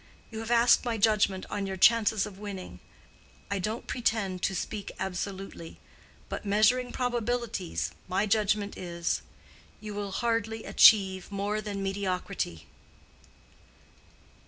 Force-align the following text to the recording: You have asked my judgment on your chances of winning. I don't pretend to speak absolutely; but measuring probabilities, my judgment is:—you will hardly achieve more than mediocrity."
You 0.31 0.39
have 0.39 0.49
asked 0.49 0.83
my 0.83 0.97
judgment 0.97 1.45
on 1.51 1.67
your 1.67 1.77
chances 1.77 2.25
of 2.25 2.39
winning. 2.39 2.79
I 3.51 3.59
don't 3.59 3.85
pretend 3.85 4.41
to 4.41 4.55
speak 4.55 4.91
absolutely; 4.99 5.79
but 6.27 6.43
measuring 6.43 6.91
probabilities, 6.91 7.91
my 8.07 8.25
judgment 8.25 8.75
is:—you 8.75 9.93
will 9.93 10.11
hardly 10.13 10.63
achieve 10.63 11.31
more 11.31 11.61
than 11.61 11.83
mediocrity." 11.83 12.65